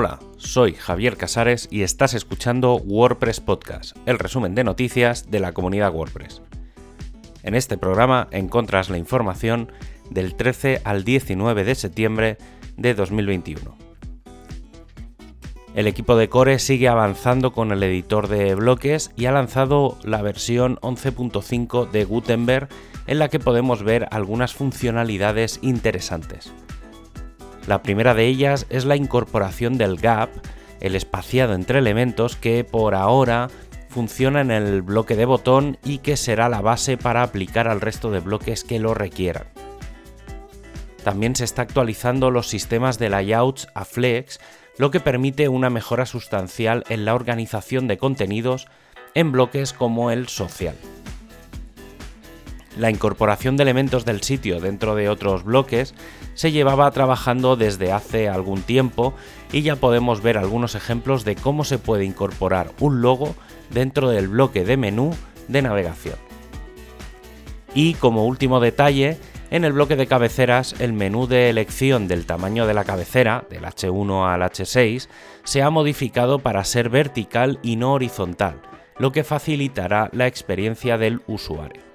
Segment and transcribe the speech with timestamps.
[0.00, 5.50] Hola, soy Javier Casares y estás escuchando WordPress Podcast, el resumen de noticias de la
[5.50, 6.40] comunidad WordPress.
[7.42, 9.72] En este programa encontras la información
[10.08, 12.38] del 13 al 19 de septiembre
[12.76, 13.76] de 2021.
[15.74, 20.22] El equipo de Core sigue avanzando con el editor de bloques y ha lanzado la
[20.22, 22.68] versión 11.5 de Gutenberg
[23.08, 26.52] en la que podemos ver algunas funcionalidades interesantes.
[27.68, 30.30] La primera de ellas es la incorporación del gap,
[30.80, 33.48] el espaciado entre elementos que por ahora
[33.90, 38.10] funciona en el bloque de botón y que será la base para aplicar al resto
[38.10, 39.48] de bloques que lo requieran.
[41.04, 44.40] También se está actualizando los sistemas de layouts a Flex,
[44.78, 48.66] lo que permite una mejora sustancial en la organización de contenidos
[49.12, 50.74] en bloques como el social.
[52.78, 55.96] La incorporación de elementos del sitio dentro de otros bloques
[56.34, 59.14] se llevaba trabajando desde hace algún tiempo
[59.50, 63.34] y ya podemos ver algunos ejemplos de cómo se puede incorporar un logo
[63.70, 65.12] dentro del bloque de menú
[65.48, 66.14] de navegación.
[67.74, 69.18] Y como último detalle,
[69.50, 73.64] en el bloque de cabeceras, el menú de elección del tamaño de la cabecera, del
[73.64, 75.08] H1 al H6,
[75.42, 78.62] se ha modificado para ser vertical y no horizontal,
[78.98, 81.87] lo que facilitará la experiencia del usuario.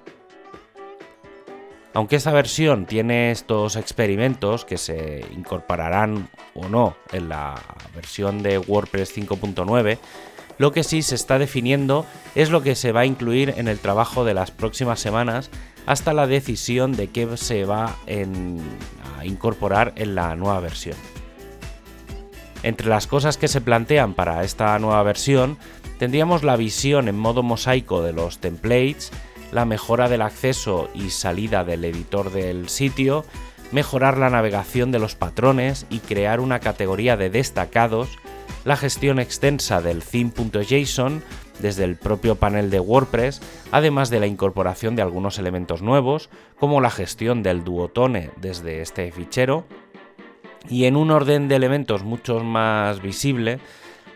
[1.94, 7.54] Aunque esta versión tiene estos experimentos que se incorporarán o no en la
[7.94, 9.98] versión de WordPress 5.9,
[10.58, 13.78] lo que sí se está definiendo es lo que se va a incluir en el
[13.78, 15.50] trabajo de las próximas semanas
[15.86, 20.96] hasta la decisión de qué se va a incorporar en la nueva versión.
[22.64, 25.58] Entre las cosas que se plantean para esta nueva versión,
[25.98, 29.12] tendríamos la visión en modo mosaico de los templates,
[29.52, 33.24] la mejora del acceso y salida del editor del sitio,
[33.72, 38.18] mejorar la navegación de los patrones y crear una categoría de destacados,
[38.64, 41.22] la gestión extensa del theme.json
[41.60, 43.40] desde el propio panel de WordPress,
[43.70, 49.10] además de la incorporación de algunos elementos nuevos, como la gestión del duotone desde este
[49.12, 49.64] fichero,
[50.68, 53.58] y en un orden de elementos mucho más visible,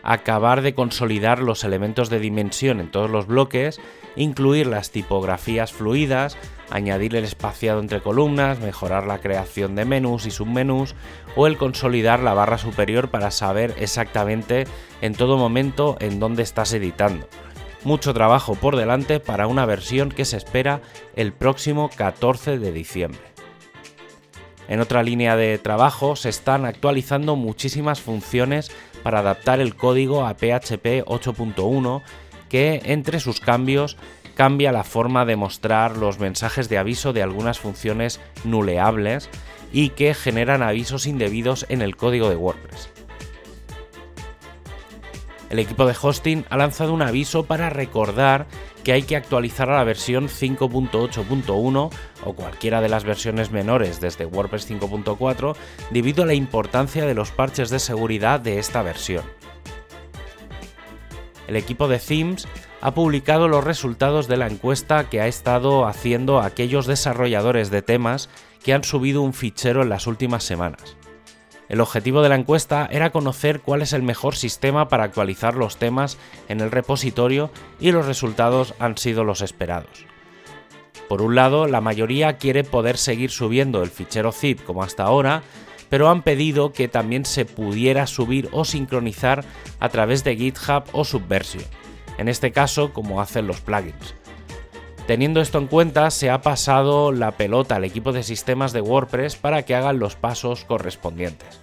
[0.09, 3.79] acabar de consolidar los elementos de dimensión en todos los bloques,
[4.15, 6.35] incluir las tipografías fluidas,
[6.71, 10.95] añadir el espaciado entre columnas, mejorar la creación de menús y submenús
[11.35, 14.65] o el consolidar la barra superior para saber exactamente
[15.01, 17.27] en todo momento en dónde estás editando.
[17.83, 20.81] Mucho trabajo por delante para una versión que se espera
[21.15, 23.29] el próximo 14 de diciembre.
[24.69, 28.71] En otra línea de trabajo se están actualizando muchísimas funciones
[29.03, 32.01] para adaptar el código a PHP 8.1
[32.49, 33.97] que entre sus cambios
[34.35, 39.29] cambia la forma de mostrar los mensajes de aviso de algunas funciones nuleables
[39.71, 42.89] y que generan avisos indebidos en el código de WordPress.
[45.49, 48.47] El equipo de hosting ha lanzado un aviso para recordar
[48.83, 51.91] que hay que actualizar a la versión 5.8.1
[52.23, 55.55] o cualquiera de las versiones menores desde WordPress 5.4
[55.89, 59.23] debido a la importancia de los parches de seguridad de esta versión.
[61.47, 62.47] El equipo de Themes
[62.79, 68.29] ha publicado los resultados de la encuesta que ha estado haciendo aquellos desarrolladores de temas
[68.63, 70.98] que han subido un fichero en las últimas semanas.
[71.69, 75.77] El objetivo de la encuesta era conocer cuál es el mejor sistema para actualizar los
[75.77, 76.17] temas
[76.49, 80.05] en el repositorio y los resultados han sido los esperados.
[81.07, 85.43] Por un lado, la mayoría quiere poder seguir subiendo el fichero zip como hasta ahora,
[85.89, 89.43] pero han pedido que también se pudiera subir o sincronizar
[89.79, 91.63] a través de GitHub o Subversion,
[92.17, 94.15] en este caso como hacen los plugins.
[95.09, 99.37] Teniendo esto en cuenta, se ha pasado la pelota al equipo de sistemas de WordPress
[99.37, 101.61] para que hagan los pasos correspondientes.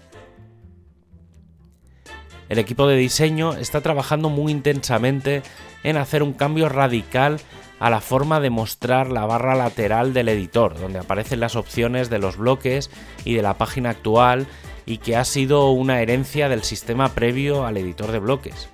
[2.48, 5.44] El equipo de diseño está trabajando muy intensamente
[5.84, 7.38] en hacer un cambio radical
[7.78, 12.19] a la forma de mostrar la barra lateral del editor, donde aparecen las opciones de
[12.19, 12.90] los bloques
[13.25, 14.49] y de la página actual
[14.87, 18.69] y que ha sido una herencia del sistema previo al editor de bloques.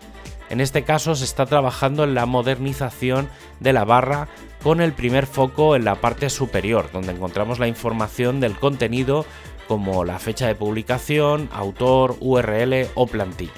[0.52, 3.28] En este caso se está trabajando en la modernización
[3.60, 4.28] de la barra
[4.62, 9.26] con el primer foco en la parte superior, donde encontramos la información del contenido
[9.68, 13.52] como la fecha de publicación, autor, URL o plantilla.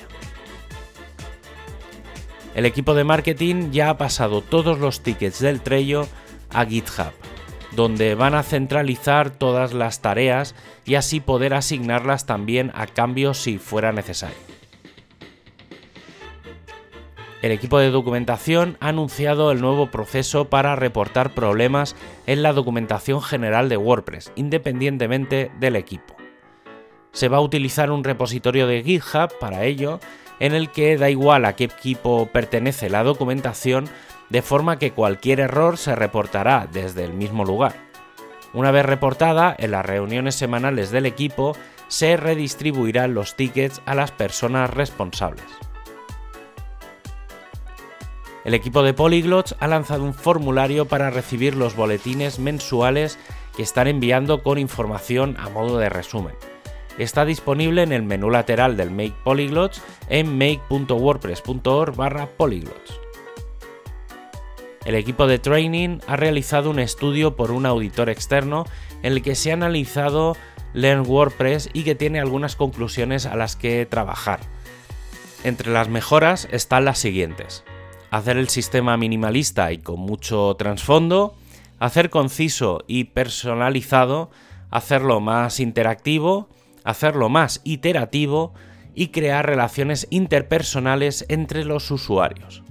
[2.55, 6.06] El equipo de marketing ya ha pasado todos los tickets del Trello
[6.51, 7.12] a GitHub,
[7.73, 10.55] donde van a centralizar todas las tareas
[10.85, 14.54] y así poder asignarlas también a cambio si fuera necesario
[17.44, 21.94] el equipo de documentación ha anunciado el nuevo proceso para reportar problemas
[22.26, 26.17] en la documentación general de WordPress, independientemente del equipo.
[27.12, 30.00] Se va a utilizar un repositorio de GitHub para ello,
[30.41, 33.91] en el que da igual a qué equipo pertenece la documentación,
[34.31, 37.75] de forma que cualquier error se reportará desde el mismo lugar.
[38.55, 41.55] Una vez reportada, en las reuniones semanales del equipo
[41.88, 45.44] se redistribuirán los tickets a las personas responsables.
[48.44, 53.19] El equipo de Polyglots ha lanzado un formulario para recibir los boletines mensuales
[53.56, 56.35] que están enviando con información a modo de resumen.
[56.99, 63.00] Está disponible en el menú lateral del Make Polyglots en make.wordpress.org barra polyglots.
[64.85, 68.67] El equipo de training ha realizado un estudio por un auditor externo
[69.02, 70.37] en el que se ha analizado
[70.75, 74.41] Learn WordPress y que tiene algunas conclusiones a las que trabajar.
[75.43, 77.64] Entre las mejoras están las siguientes.
[78.11, 81.35] Hacer el sistema minimalista y con mucho trasfondo,
[81.79, 84.31] hacer conciso y personalizado,
[84.71, 86.49] hacerlo más interactivo,
[86.85, 88.55] hacerlo más iterativo
[88.95, 92.62] y crear relaciones interpersonales entre los usuarios.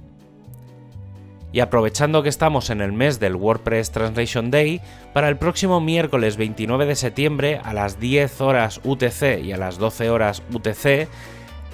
[1.52, 4.80] Y aprovechando que estamos en el mes del WordPress Translation Day,
[5.12, 9.78] para el próximo miércoles 29 de septiembre a las 10 horas UTC y a las
[9.78, 11.08] 12 horas UTC,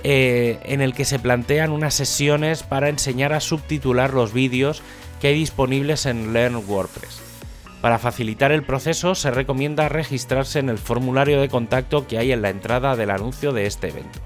[0.05, 4.83] eh, en el que se plantean unas sesiones para enseñar a subtitular los vídeos
[5.21, 7.21] que hay disponibles en Learn WordPress.
[7.81, 12.43] Para facilitar el proceso se recomienda registrarse en el formulario de contacto que hay en
[12.43, 14.19] la entrada del anuncio de este evento.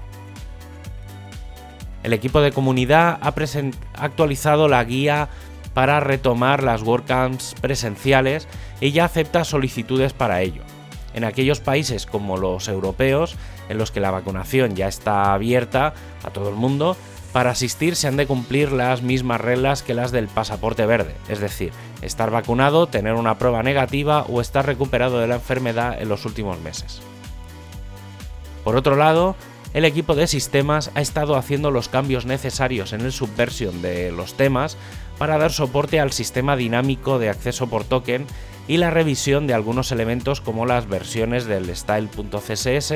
[2.03, 3.33] El equipo de comunidad ha,
[3.97, 5.29] actualizado la guía
[5.73, 8.47] para retomar las WordCamps presenciales
[8.79, 10.61] y ya acepta solicitudes para ello.
[11.15, 13.35] En aquellos países como los europeos,
[13.69, 16.95] en los que la vacunación ya está abierta a todo el mundo,
[17.31, 21.39] para asistir se han de cumplir las mismas reglas que las del pasaporte verde, es
[21.39, 26.25] decir, estar vacunado, tener una prueba negativa o estar recuperado de la enfermedad en los
[26.25, 27.01] últimos meses.
[28.63, 29.35] Por otro lado,
[29.73, 34.35] el equipo de sistemas ha estado haciendo los cambios necesarios en el subversion de los
[34.35, 34.77] temas
[35.17, 38.25] para dar soporte al sistema dinámico de acceso por token
[38.67, 42.93] y la revisión de algunos elementos como las versiones del style.css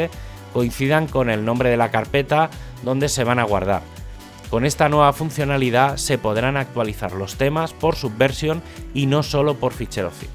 [0.54, 2.50] coincidan con el nombre de la carpeta
[2.84, 3.82] donde se van a guardar.
[4.50, 8.64] Con esta nueva funcionalidad se podrán actualizar los temas por subversion
[8.94, 10.30] y no solo por fichero zip.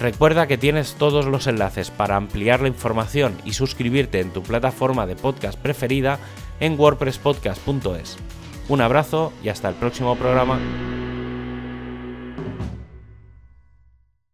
[0.00, 5.06] Recuerda que tienes todos los enlaces para ampliar la información y suscribirte en tu plataforma
[5.06, 6.18] de podcast preferida
[6.58, 8.16] en wordpresspodcast.es.
[8.68, 10.58] Un abrazo y hasta el próximo programa.